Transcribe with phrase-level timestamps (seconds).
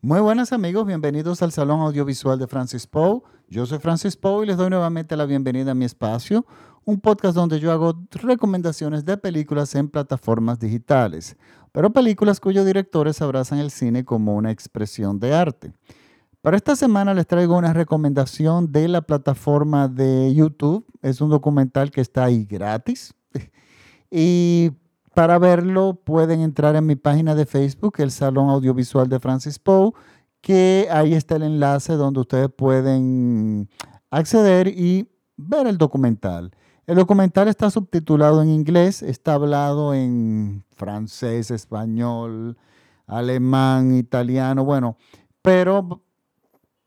[0.00, 3.20] Muy buenas amigos, bienvenidos al Salón Audiovisual de Francis Poe.
[3.48, 6.46] Yo soy Francis Poe y les doy nuevamente la bienvenida a mi espacio,
[6.84, 11.36] un podcast donde yo hago recomendaciones de películas en plataformas digitales,
[11.72, 15.72] pero películas cuyos directores abrazan el cine como una expresión de arte.
[16.42, 20.86] Para esta semana les traigo una recomendación de la plataforma de YouTube.
[21.02, 23.14] Es un documental que está ahí gratis.
[24.10, 24.70] Y
[25.18, 29.90] para verlo pueden entrar en mi página de Facebook, el Salón Audiovisual de Francis Poe,
[30.40, 33.68] que ahí está el enlace donde ustedes pueden
[34.12, 36.52] acceder y ver el documental.
[36.86, 42.56] El documental está subtitulado en inglés, está hablado en francés, español,
[43.08, 44.98] alemán, italiano, bueno,
[45.42, 46.00] pero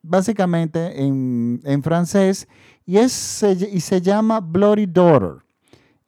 [0.02, 2.48] básicamente en, francés
[2.86, 5.44] y, es, y se llama Bloody Daughter.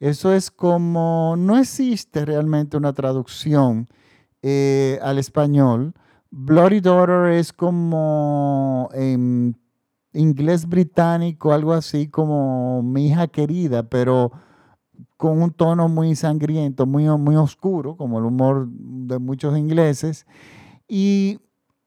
[0.04, 3.88] Eso es como, no existe realmente una traducción
[4.42, 5.94] eh, al español.
[6.30, 9.56] Bloody Daughter es como en
[10.12, 14.30] inglés británico, algo así como mi hija querida, pero
[15.16, 20.26] con un tono muy sangriento, muy, muy oscuro, como el humor de muchos ingleses.
[20.86, 21.38] Y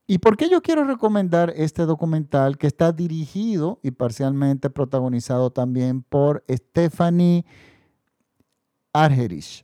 [0.09, 6.01] ¿Y por qué yo quiero recomendar este documental que está dirigido y parcialmente protagonizado también
[6.01, 7.45] por Stephanie
[9.03, 9.63] Argerich?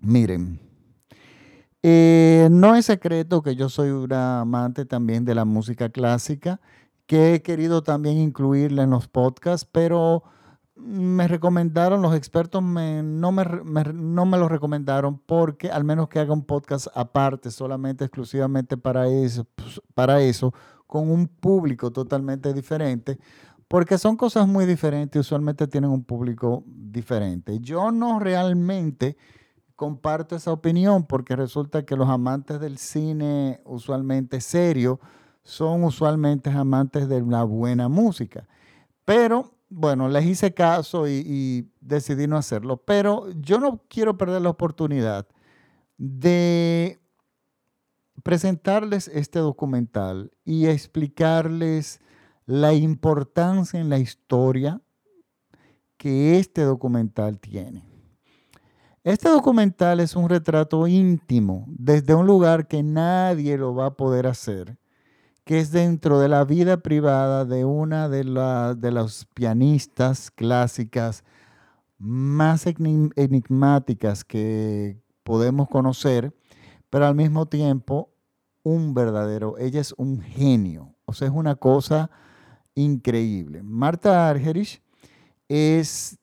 [0.00, 0.60] Miren,
[1.82, 6.60] eh, no es secreto que yo soy una amante también de la música clásica,
[7.06, 10.22] que he querido también incluirla en los podcasts, pero
[10.76, 13.44] me recomendaron, los expertos no, me,
[13.94, 19.06] no me lo recomendaron porque al menos que haga un podcast aparte, solamente, exclusivamente para
[19.08, 20.54] eso, pues, para eso,
[20.86, 23.18] con un público totalmente diferente,
[23.70, 27.60] porque son cosas muy diferentes y usualmente tienen un público diferente.
[27.60, 29.16] Yo no realmente
[29.76, 34.98] comparto esa opinión porque resulta que los amantes del cine usualmente serio
[35.44, 38.48] son usualmente amantes de una buena música.
[39.04, 44.50] Pero bueno, les hice caso y, decidí no hacerlo, pero yo no quiero perder la
[44.50, 45.28] oportunidad
[45.96, 46.98] de
[48.24, 52.00] presentarles este documental y explicarles
[52.50, 54.80] la importancia en la historia
[55.96, 57.84] que este documental tiene.
[59.04, 64.26] Este documental es un retrato íntimo desde un lugar que nadie lo va a poder
[64.26, 64.76] hacer
[65.44, 68.22] que es dentro de la vida privada de una de,
[68.76, 71.24] de las pianistas clásicas
[71.98, 76.32] más enigmáticas que podemos conocer,
[76.88, 78.10] pero al mismo tiempo
[78.62, 82.10] un verdadero, ella es un genio, o sea, es una cosa
[82.84, 83.62] increíble.
[83.62, 84.82] Marta Argerich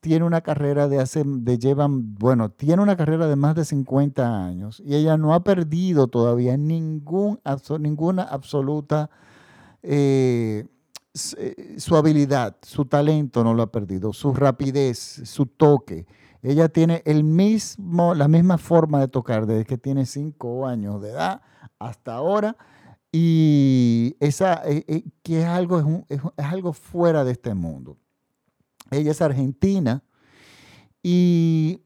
[0.00, 4.46] tiene una carrera de hace, de llevan, bueno, tiene una carrera de más de 50
[4.46, 7.38] años y ella no ha perdido todavía ningún,
[7.78, 9.10] ninguna absoluta,
[9.82, 10.66] eh,
[11.36, 16.06] eh, su habilidad, su talento no lo ha perdido, su rapidez, su toque.
[16.40, 21.10] Ella tiene el mismo, la misma forma de tocar desde que tiene 5 años de
[21.10, 21.42] edad
[21.78, 22.56] hasta ahora
[23.20, 27.96] y esa, eh, que es algo, es algo fuera de este mundo.
[28.92, 30.04] Ella es argentina
[31.02, 31.82] y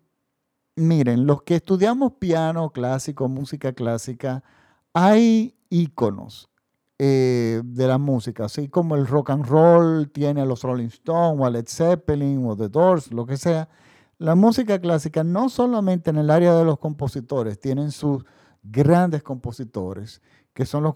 [0.76, 4.44] miren, los que estudiamos piano clásico, música clásica,
[4.93, 6.50] hay íconos
[6.98, 11.41] eh, de la música, así como el rock and roll tiene a los Rolling Stones
[11.41, 13.70] o a Led Zeppelin o The Doors, lo que sea.
[14.19, 18.22] La música clásica no solamente en el área de los compositores, tienen sus
[18.62, 20.20] grandes compositores,
[20.55, 20.95] que son los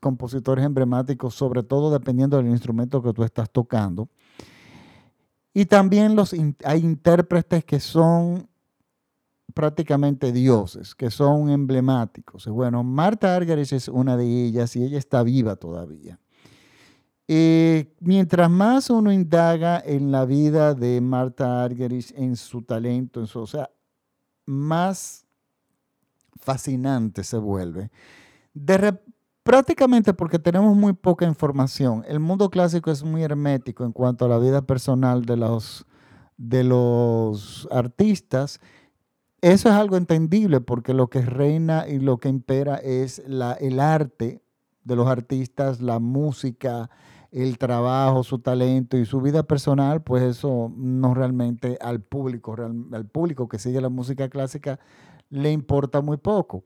[0.00, 4.08] compositores emblemáticos, sobre todo dependiendo del instrumento que tú estás tocando.
[5.52, 6.34] Y también los,
[6.64, 8.48] hay intérpretes que son
[9.54, 12.46] prácticamente dioses, que son emblemáticos.
[12.48, 16.18] Bueno, Marta Argerich es una de ellas y ella está viva todavía.
[17.26, 23.26] Eh, mientras más uno indaga en la vida de Marta Argerich, en su talento, en
[23.26, 23.70] su, o sea,
[24.44, 25.24] más
[26.36, 27.90] fascinante se vuelve.
[29.44, 32.02] Prácticamente porque tenemos muy poca información.
[32.08, 35.84] El mundo clásico es muy hermético en cuanto a la vida personal de los,
[36.38, 38.60] de los artistas.
[39.42, 43.80] Eso es algo entendible porque lo que reina y lo que impera es la, el
[43.80, 44.40] arte
[44.82, 46.88] de los artistas, la música,
[47.30, 52.56] el trabajo, su talento y su vida personal, pues eso no realmente al público,
[52.92, 54.78] al público que sigue la música clásica
[55.28, 56.64] le importa muy poco.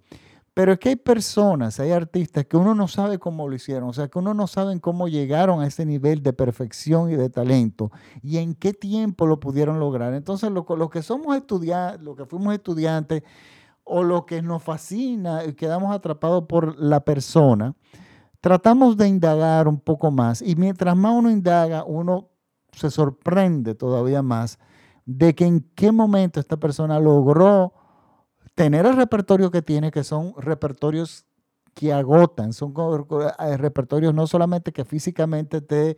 [0.59, 3.93] Pero es que hay personas, hay artistas que uno no sabe cómo lo hicieron, o
[3.93, 7.93] sea, que uno no sabe cómo llegaron a ese nivel de perfección y de talento
[8.25, 10.15] y en qué tiempo lo pudieron lograr.
[10.15, 13.23] Entonces, lo, que somos estudiantes, lo que fuimos estudiantes,
[13.85, 17.77] o lo que nos fascina y quedamos atrapados por la persona,
[18.41, 22.31] tratamos de indagar un poco más y mientras más uno indaga, uno
[22.73, 24.59] se sorprende todavía más
[25.07, 27.75] de que en qué momento esta persona logró
[28.59, 31.25] tener el repertorio que tiene, que son repertorios
[31.75, 32.75] que agotan, son
[33.39, 35.97] eh, repertorios no solamente que físicamente te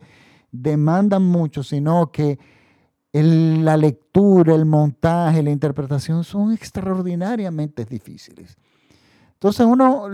[0.51, 2.37] demandan mucho, sino que
[3.13, 8.55] la lectura, el montaje, la interpretación son extraordinariamente difíciles.
[9.33, 10.07] Entonces uno,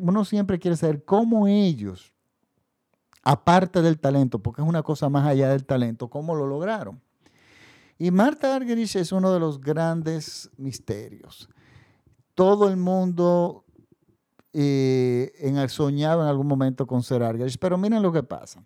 [0.00, 2.14] uno siempre quiere saber cómo ellos,
[3.22, 7.02] aparte del talento, porque es una cosa más allá del talento, cómo lo lograron.
[7.98, 11.50] Y Marta Argerich es uno de los grandes misterios.
[12.34, 13.64] Todo el mundo
[14.56, 18.64] eh, en, soñaba en algún momento con ser Argerich, pero miren lo que pasa.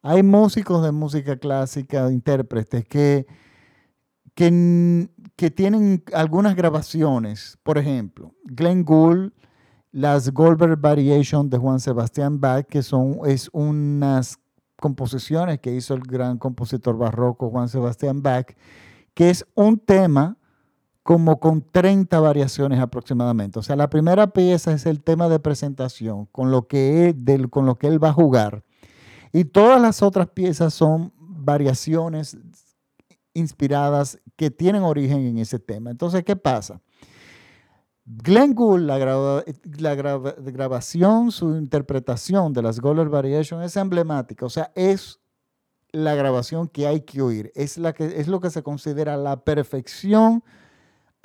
[0.00, 3.26] Hay músicos de música clásica, intérpretes, que,
[4.36, 7.58] que, tienen algunas grabaciones.
[7.64, 9.32] Por ejemplo, Glenn Gould,
[9.90, 14.38] las Goldberg Variation de Juan Sebastián Bach, que son es unas
[14.76, 18.54] composiciones que hizo el gran compositor barroco Juan Sebastián Bach,
[19.12, 20.36] que es un tema
[21.06, 23.60] como con 30 variaciones aproximadamente.
[23.60, 27.64] O sea, la primera pieza es el tema de presentación, con lo que él, con
[27.64, 28.64] lo que él va a jugar.
[29.32, 32.36] Y todas las otras piezas son variaciones
[33.34, 35.92] inspiradas que tienen origen en ese tema.
[35.92, 36.80] Entonces, ¿qué pasa?
[38.04, 38.98] Glenn Gould, la,
[40.50, 45.20] grabación, su interpretación de las Goldberg Variations es emblemática, o sea, es
[45.92, 49.44] la grabación que hay que oír, es, la que, es lo que se considera la
[49.44, 50.42] perfección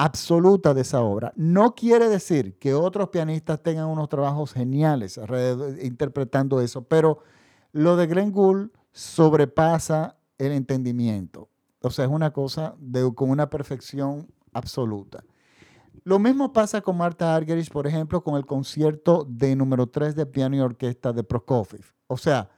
[0.02, 1.32] absoluta de esa obra.
[1.36, 5.20] No quiere decir que otros pianistas tengan unos trabajos geniales
[5.84, 7.20] interpretando eso, pero
[7.72, 11.50] lo de Glenn Gould sobrepasa el entendimiento.
[11.82, 15.24] O sea, es una cosa de, con una perfección absoluta.
[16.04, 20.26] Lo mismo pasa con Marta Argerich, por ejemplo, con el concierto de número 3 de
[20.26, 21.86] piano y orquesta de Prokofiev.
[22.08, 22.50] O sea,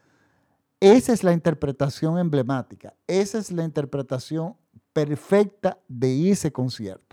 [0.80, 4.56] esa es la interpretación emblemática, esa es la interpretación
[4.94, 7.13] perfecta de ese concierto.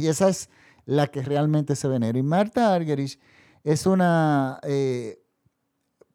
[0.00, 0.48] Y esa es
[0.86, 2.18] la que realmente se venera.
[2.18, 3.18] Y Marta Argerich
[3.62, 5.22] es una eh,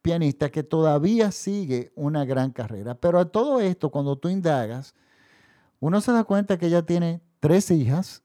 [0.01, 2.95] pianista que todavía sigue una gran carrera.
[2.95, 4.93] Pero a todo esto, cuando tú indagas,
[5.79, 8.23] uno se da cuenta que ella tiene tres hijas,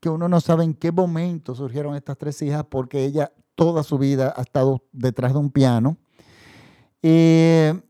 [0.00, 3.98] que uno no sabe en qué momento surgieron estas tres hijas, porque ella toda su
[3.98, 5.96] vida ha estado detrás de un piano.
[7.02, 7.80] Eh,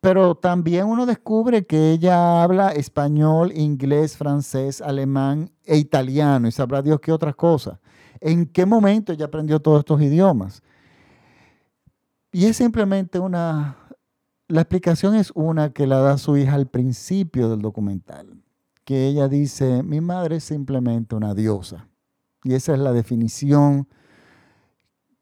[0.00, 6.82] pero también uno descubre que ella habla español, inglés, francés, alemán e italiano, y sabrá
[6.82, 7.78] Dios qué otras cosas.
[8.20, 10.62] ¿En qué momento ella aprendió todos estos idiomas?
[12.30, 13.76] Y es simplemente una,
[14.46, 18.42] la explicación es una que la da su hija al principio del documental,
[18.84, 21.88] que ella dice, mi madre es simplemente una diosa.
[22.44, 23.88] Y esa es la definición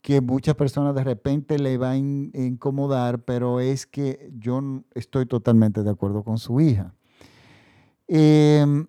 [0.06, 5.82] que muchas personas de repente le va a incomodar, pero es que yo estoy totalmente
[5.82, 6.94] de acuerdo con su hija.
[8.06, 8.86] Em,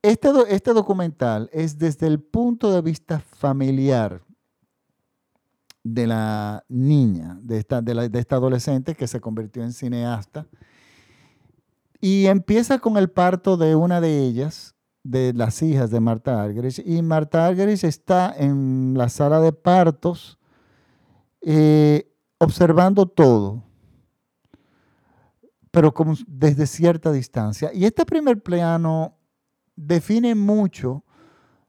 [0.00, 4.22] este, este documental es desde el punto de vista familiar
[5.82, 10.46] de la niña, de esta, de, esta adolescente que se convirtió en cineasta.
[12.00, 14.73] Y empieza con el parto de una de ellas,
[15.04, 16.82] de las hijas de Marta Argerich.
[16.84, 20.38] Y Marta Argerich está en la sala de partos
[21.42, 23.62] eh, observando todo,
[25.70, 25.92] pero
[26.26, 27.70] desde cierta distancia.
[27.72, 29.18] Y este primer plano
[29.76, 31.04] define mucho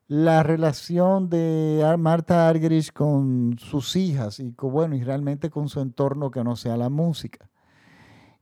[0.07, 5.81] la relación de Marta Argerich con sus hijas y, con, bueno, y realmente con su
[5.81, 7.49] entorno que no sea la música.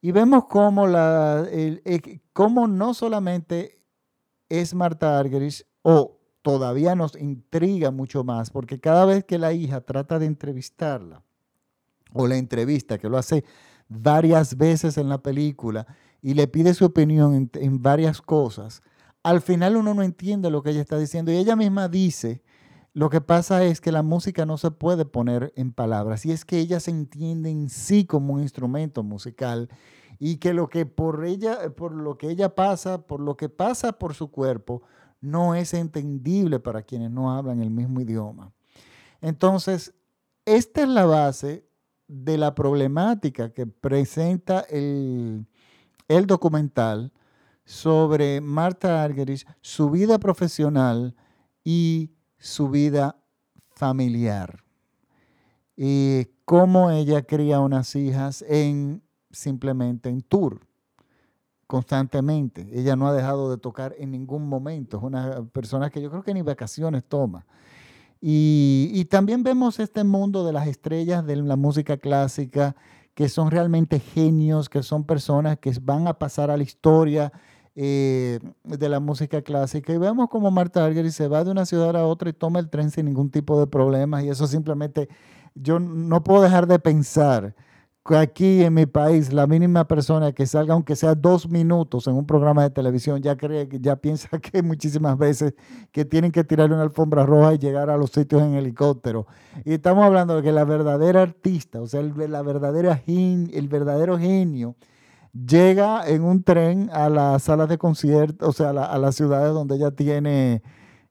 [0.01, 1.47] Y vemos la,
[2.33, 3.82] cómo no solamente
[4.61, 9.81] es Marta Argerich, o todavía nos intriga mucho más, porque cada vez que la hija
[9.81, 11.23] trata de entrevistarla,
[12.13, 13.43] o la entrevista, que lo hace
[13.87, 15.87] varias veces en la película,
[16.21, 18.83] y le pide su opinión en varias cosas,
[19.23, 22.43] al final uno no entiende lo que ella está diciendo y ella misma dice,
[22.93, 26.45] lo que pasa es que la música no se puede poner en palabras y es
[26.45, 29.69] que ella se entiende en sí como un instrumento musical
[30.25, 33.91] y que lo que por ella por lo que ella pasa, por lo que pasa
[33.91, 34.81] por su cuerpo
[35.19, 38.53] no es entendible para quienes no hablan el mismo idioma.
[39.19, 39.93] Entonces,
[40.45, 41.67] esta es la base
[42.07, 45.45] de la problemática que presenta el,
[46.07, 47.11] el documental
[47.65, 51.17] sobre Marta Argerich, su vida profesional
[51.65, 53.17] y su vida
[53.75, 54.63] familiar.
[55.75, 59.03] Y cómo ella cría unas hijas en
[59.33, 60.61] simplemente en Tour,
[61.67, 62.69] constantemente.
[62.71, 64.97] Ella no ha dejado de tocar en ningún momento.
[64.97, 67.45] Es una persona que yo creo que ni vacaciones toma.
[68.25, 72.73] Y, también vemos este mundo de las estrellas de la música clásica,
[73.15, 77.33] que son realmente genios, que son personas que van a pasar a la historia
[77.75, 79.91] eh, de la música clásica.
[79.91, 82.69] Y vemos como Marta Argerich se va de una ciudad a otra y toma el
[82.69, 84.23] tren sin ningún tipo de problemas.
[84.23, 85.09] Y eso simplemente,
[85.53, 87.53] yo no puedo dejar de pensar
[88.05, 92.25] aquí en mi país la mínima persona que salga, aunque sea dos minutos en un
[92.25, 95.53] programa de televisión, ya cree, ya piensa que muchísimas veces
[95.91, 99.25] que tienen que tirarle una alfombra roja y llegar a los sitios en helicóptero.
[99.63, 104.17] Y estamos hablando de que la verdadera artista, o sea, el, la verdadera el verdadero
[104.17, 104.75] genio,
[105.33, 109.75] llega en un tren a las salas de conciertos, o sea, a, las ciudades donde
[109.75, 110.61] ella tiene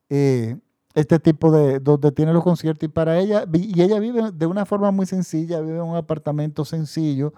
[0.09, 0.57] eh,
[0.93, 4.65] este tipo de, donde tiene los conciertos y para ella, y ella vive de una
[4.65, 7.33] forma muy sencilla, vive en un apartamento sencillo,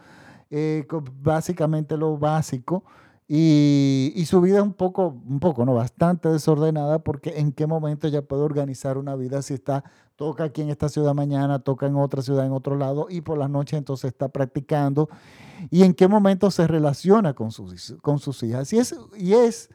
[0.49, 0.85] eh,
[1.21, 2.83] básicamente lo básico,
[3.27, 7.65] y, y, su vida es un poco, un poco, no, bastante desordenada porque en qué
[7.65, 9.83] momento ella puede organizar una vida si está,
[10.15, 13.39] toca aquí en esta ciudad mañana, toca en otra ciudad en otro lado y por
[13.39, 15.09] las noches entonces está practicando
[15.71, 18.71] y en qué momento se relaciona con sus, con sus hijas.
[18.73, 19.71] Y es, y es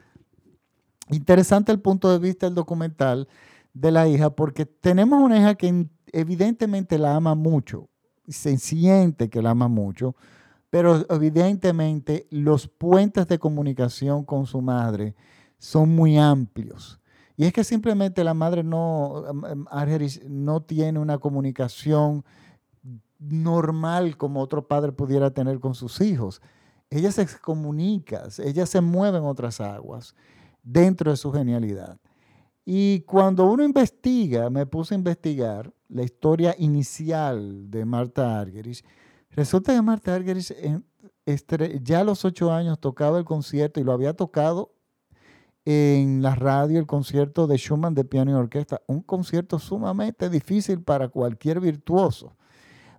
[1.09, 3.27] interesante el punto de vista del documental
[3.73, 7.89] de la hija, porque tenemos una hija que evidentemente la ama mucho,
[8.27, 10.15] se siente que la ama mucho,
[10.69, 15.15] pero evidentemente los puentes de comunicación con su madre
[15.57, 16.99] son muy amplios.
[17.37, 19.23] Y es que simplemente la madre no,
[20.29, 22.23] no tiene una comunicación
[23.19, 26.41] normal como otro padre pudiera tener con sus hijos.
[26.89, 30.15] Ella se comunica, ella se mueve en otras aguas
[30.63, 31.97] dentro de su genialidad.
[32.65, 38.85] Y cuando uno investiga, me puse a investigar la historia inicial de Marta Argerich,
[39.31, 40.53] resulta que Marta Argerich
[41.81, 44.73] ya a los ocho años tocaba el concierto y lo había tocado
[45.65, 50.81] en la radio, el concierto de Schumann de piano y orquesta, un concierto sumamente difícil
[50.81, 52.35] para cualquier virtuoso.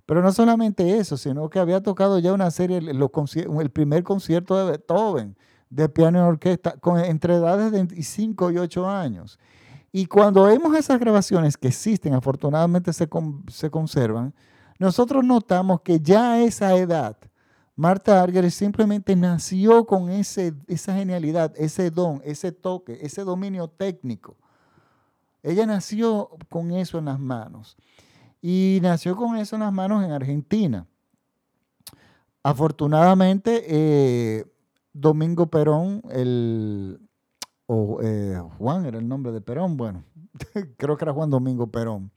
[0.07, 4.73] Pero no solamente eso, sino que había tocado ya una serie, el primer concierto de
[4.73, 5.37] Beethoven
[5.73, 9.39] de piano y orquesta con, entre edades de 5 y 8 años.
[9.91, 13.09] Y cuando vemos esas grabaciones que existen, afortunadamente se,
[13.49, 14.35] se conservan,
[14.79, 17.17] nosotros notamos que ya a esa edad,
[17.75, 24.37] Marta Arger simplemente nació con ese, esa genialidad, ese don, ese toque, ese dominio técnico.
[25.43, 27.77] Ella nació con eso en las manos.
[28.43, 30.87] Y nació con eso en las manos en Argentina.
[32.43, 34.52] Afortunadamente, eh,
[34.93, 37.01] Domingo Perón, el,
[37.67, 40.05] o eh, Juan era el nombre de Perón, bueno,
[40.77, 42.11] creo que era Juan Domingo Perón,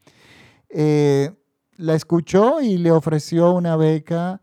[0.68, 1.30] eh,
[1.76, 4.40] la escuchó y le ofreció una beca,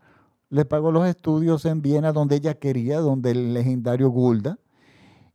[0.50, 4.58] le pagó los estudios en Viena donde ella quería, donde el legendario Gulda.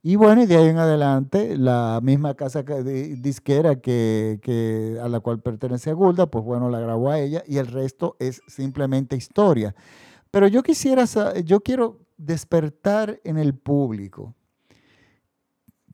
[0.01, 5.41] Y bueno, y de ahí en adelante, la misma casa disquera que, a la cual
[5.41, 9.75] pertenece Gulda, pues bueno, la grabó a ella y el resto es simplemente historia.
[10.31, 11.03] Pero yo quisiera,
[11.43, 14.35] yo quiero despertar en el público.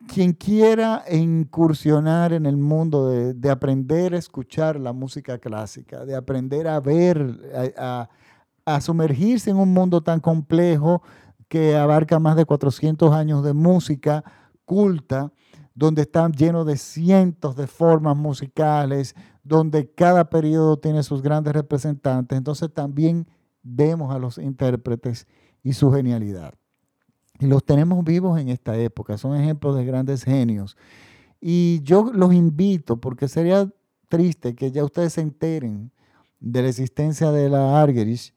[0.07, 6.67] Quien quiera incursionar en el mundo de, aprender a escuchar la música clásica, de aprender
[6.67, 8.09] a ver, a,
[8.65, 11.01] a sumergirse en un mundo tan complejo
[11.47, 14.23] que abarca más de 400 años de música
[14.65, 15.31] culta,
[15.73, 22.37] donde están llenos de cientos de formas musicales, donde cada periodo tiene sus grandes representantes.
[22.37, 23.27] Entonces también
[23.61, 25.27] vemos a los intérpretes
[25.65, 26.53] y su genialidad.
[27.39, 30.77] Y los tenemos vivos en esta época, son ejemplos de grandes genios.
[31.41, 33.67] Y yo los invito, porque sería
[34.07, 35.91] triste que ya ustedes se enteren
[36.39, 38.33] de la existencia de la Argerich,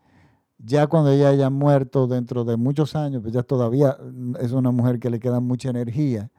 [0.57, 3.97] ya cuando ella haya muerto dentro de muchos años, pues ya todavía
[4.41, 6.31] es una mujer que le queda mucha energía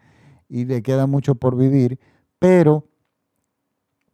[0.49, 1.99] y le queda mucho por vivir,
[2.39, 2.87] pero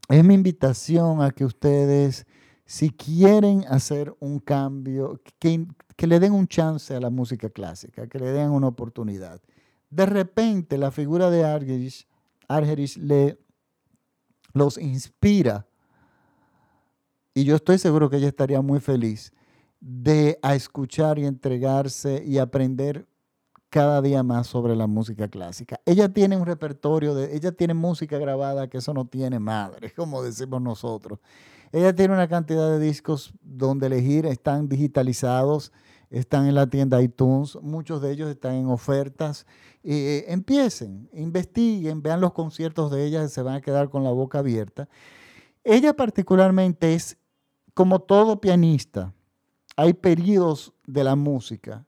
[0.10, 2.28] es mi invitación a que ustedes
[2.66, 8.20] si quieren hacer un cambio, que, le den un chance a la música clásica, que
[8.20, 9.42] le den una oportunidad.
[9.90, 12.08] De repente la figura de Argerich,
[12.48, 13.38] Argerich le,
[14.54, 15.68] los inspira
[17.34, 19.34] y yo estoy seguro que ella estaría muy feliz
[19.82, 23.06] de a escuchar y entregarse y aprender
[23.76, 25.82] cada día más sobre la música clásica.
[25.86, 30.24] Ella tiene un repertorio, de, ella tiene música grabada que eso no tiene madre, como
[30.24, 31.20] decimos nosotros.
[31.74, 35.74] Ella tiene una cantidad de discos donde elegir, están digitalizados,
[36.10, 39.46] están en la tienda iTunes, muchos de ellos están en ofertas.
[39.84, 44.40] Eh, empiecen, investiguen, vean los conciertos de ella, se van a quedar con la boca
[44.40, 44.88] abierta.
[45.66, 47.18] Ella particularmente es,
[47.74, 49.14] como todo pianista,
[49.76, 51.86] hay periodos de la música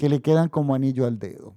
[0.00, 1.54] que le quedan como anillo al dedo.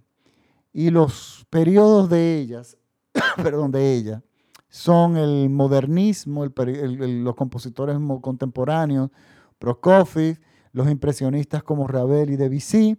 [0.74, 2.78] Y los periodos de ellas,
[3.38, 4.22] perdón, de ella,
[4.68, 9.12] son el modernismo, los compositores contemporáneos,
[9.60, 10.42] Prokofiev,
[10.74, 12.98] los impresionistas como Ravel y Debussy,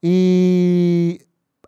[0.00, 1.18] y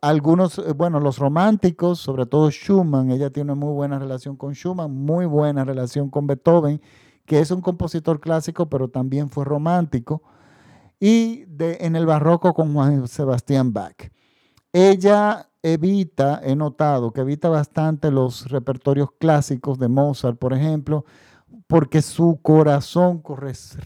[0.01, 4.55] algunos, eh, bueno, los románticos, sobre todo Schumann, ella tiene una muy buena relación con
[4.55, 6.81] Schumann, muy buena relación con Beethoven,
[7.27, 10.23] que es un compositor clásico, pero también fue romántico,
[11.01, 14.11] y en el barroco con Juan Sebastián Bach.
[14.73, 21.05] Ella evita, he notado que evita bastante los repertorios clásicos de Mozart, por ejemplo,
[21.67, 23.23] porque su corazón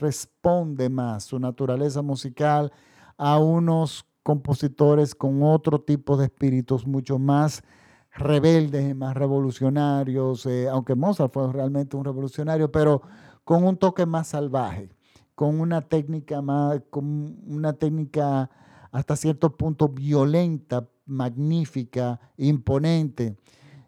[0.00, 2.72] responde más, su naturaleza musical,
[3.16, 7.62] a unos compositores con otro tipo de espíritus mucho más
[8.10, 13.02] rebeldes y más revolucionarios, eh, aunque Mozart fue realmente un revolucionario, pero
[13.44, 14.90] con un toque más salvaje,
[15.38, 18.50] con una técnica más, con una técnica
[18.90, 23.36] hasta cierto punto violenta, magnífica, imponente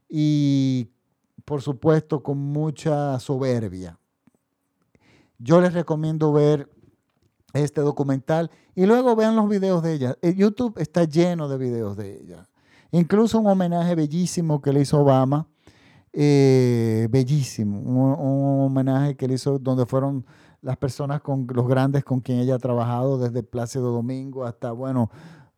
[0.09, 0.91] y
[1.45, 3.99] por supuesto con mucha soberbia.
[5.41, 6.71] Yo les recomiendo ver
[7.53, 10.17] este documental y luego vean los videos de ella.
[10.23, 12.49] El YouTube está lleno de videos de ella.
[12.93, 15.49] Incluso un homenaje bellísimo que le hizo Obama,
[16.13, 20.27] eh, bellísimo, un, homenaje que le hizo donde fueron
[20.63, 25.11] las personas con los grandes con quien ella ha trabajado, desde Plácido Domingo hasta, bueno,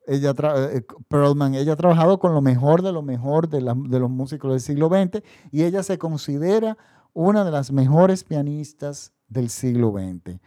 [0.07, 0.35] ella
[0.71, 4.51] eh, Perlman, ella ha trabajado con lo mejor de lo mejor de, de los músicos
[4.51, 6.77] del siglo XX y ella se considera
[7.13, 10.41] una de las mejores pianistas del siglo XX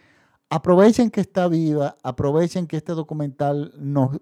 [0.50, 4.18] aprovechen que está viva, aprovechen que este documental nos,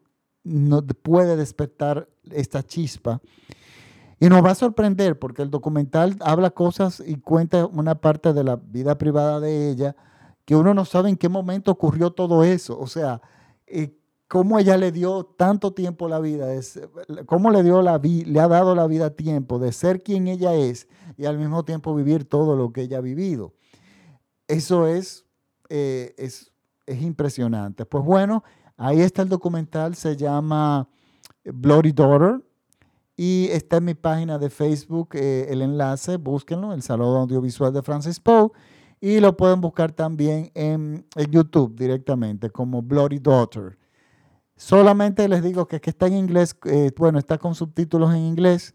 [1.02, 3.22] puede despertar esta chispa.
[4.24, 8.46] Y nos va a sorprender porque el documental habla cosas y cuenta una parte de
[8.46, 9.98] la vida privada de ella
[10.46, 12.80] que uno no sabe en qué momento ocurrió todo eso.
[12.80, 13.22] O sea,
[13.68, 13.98] eh,
[14.30, 16.80] cómo ella le dio tanto tiempo la vida, es,
[17.26, 20.88] cómo le, dio la le ha dado la vida tiempo de ser quien ella es
[21.18, 23.56] y al mismo tiempo vivir todo lo que ella ha vivido.
[24.48, 25.26] Eso es
[25.68, 26.50] eh, es,
[26.88, 27.86] impresionante.
[27.86, 28.46] Pues bueno,
[28.78, 30.88] ahí está el documental, se llama
[31.44, 32.42] Bloody Daughter
[33.16, 37.84] y está en mi página de Facebook eh, el enlace, búsquenlo, el Salón Audiovisual de
[37.84, 38.50] Francis Poe
[39.00, 43.78] y lo pueden buscar también en, YouTube directamente como Bloody Daughter.
[44.56, 48.74] Solamente les digo que, que está en inglés, eh, bueno, está con subtítulos en inglés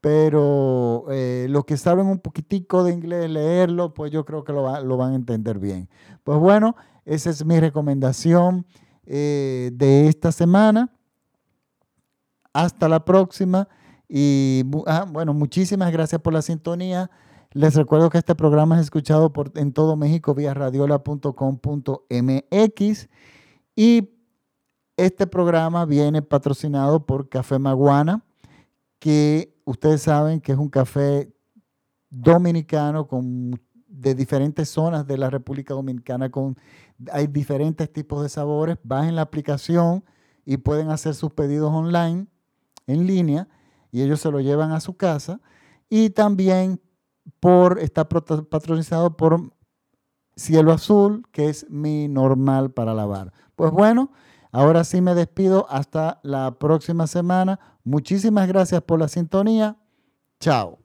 [0.00, 4.62] pero eh, los que saben un poquitico de inglés, leerlo, pues yo creo que lo,
[4.62, 5.88] van a entender bien.
[6.22, 8.64] Pues bueno, esa es mi recomendación
[9.04, 10.95] de esta semana.
[12.56, 13.68] Hasta la próxima.
[14.08, 17.10] Y ah, bueno, muchísimas gracias por la sintonía.
[17.52, 23.08] Les recuerdo que este programa es escuchado en todo México vía radiola.com.mx
[23.74, 24.10] y
[24.96, 28.24] este programa viene patrocinado por Café Maguana,
[28.98, 31.30] que ustedes saben que es un café
[32.08, 36.30] dominicano con, de diferentes zonas de la República Dominicana.
[36.30, 36.56] Con,
[37.12, 38.78] hay diferentes tipos de sabores.
[38.82, 40.02] Bajen la aplicación
[40.46, 42.28] y pueden hacer sus pedidos online,
[42.86, 43.48] en línea,
[43.90, 45.40] y ellos se lo llevan a su casa.
[45.88, 46.80] Y también
[47.40, 49.52] por, está patronizado por
[50.36, 53.32] Cielo Azul, que es mi normal para lavar.
[53.54, 54.12] Pues bueno,
[54.52, 55.66] ahora sí me despido.
[55.70, 57.58] Hasta la próxima semana.
[57.84, 59.76] Muchísimas gracias por la sintonía.
[60.40, 60.78] Chao.